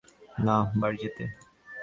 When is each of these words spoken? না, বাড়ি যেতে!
না, 0.37 0.57
বাড়ি 0.79 0.97
যেতে! 1.03 1.23